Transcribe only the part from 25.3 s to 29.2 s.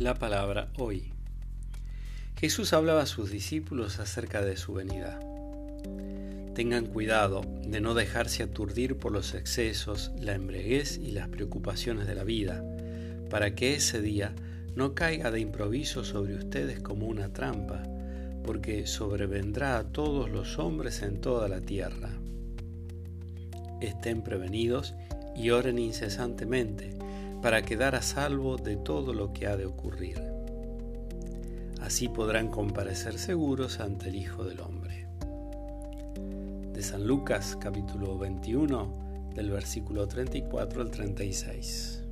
y oren incesantemente para quedar a salvo de todo